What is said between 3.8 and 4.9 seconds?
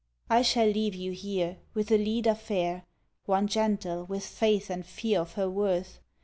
with faith and